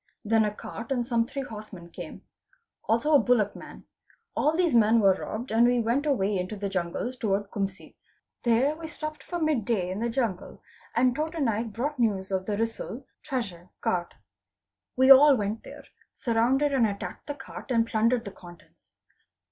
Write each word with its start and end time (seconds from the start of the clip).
Then 0.25 0.43
a 0.45 0.51
cart 0.51 0.91
and 0.91 1.05
some 1.05 1.27
three 1.27 1.43
horsemen 1.43 1.91
came; 1.91 2.23
also 2.85 3.13
a 3.13 3.19
bullock 3.19 3.55
man: 3.55 3.83
all 4.35 4.57
these 4.57 4.73
men 4.73 4.99
were 4.99 5.13
robbed, 5.13 5.51
and 5.51 5.67
we 5.67 5.79
went 5.79 6.07
away 6.07 6.39
into 6.39 6.55
the 6.55 6.69
jungles 6.69 7.15
towards 7.15 7.49
Kumsi. 7.51 7.95
There 8.41 8.75
we 8.75 8.87
stopped 8.87 9.21
for 9.21 9.37
mid 9.37 9.63
day 9.63 9.91
in 9.91 9.99
the 9.99 10.09
jungle 10.09 10.63
and 10.95 11.15
'Tota 11.15 11.39
Naik 11.39 11.71
brought 11.71 11.99
news 11.99 12.31
of 12.31 12.47
the 12.47 12.57
risal 12.57 13.03
(treasure) 13.21 13.69
cart. 13.81 14.15
We 14.95 15.11
all 15.11 15.35
went 15.37 15.61
there, 15.63 15.83
surrounded 16.15 16.73
and 16.73 16.87
attacked 16.87 17.27
the 17.27 17.35
cart 17.35 17.69
and 17.69 17.85
plundered 17.85 18.25
the 18.25 18.31
contents. 18.31 18.95